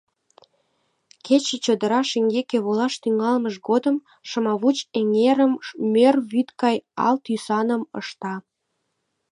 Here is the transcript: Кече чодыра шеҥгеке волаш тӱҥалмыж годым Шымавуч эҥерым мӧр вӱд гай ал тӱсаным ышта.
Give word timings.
Кече 1.25 1.57
чодыра 1.63 2.01
шеҥгеке 2.09 2.57
волаш 2.65 2.93
тӱҥалмыж 3.01 3.55
годым 3.69 3.97
Шымавуч 4.29 4.77
эҥерым 4.99 5.53
мӧр 5.93 6.15
вӱд 6.31 6.49
гай 6.61 6.77
ал 7.07 7.15
тӱсаным 7.23 7.83
ышта. 7.99 8.35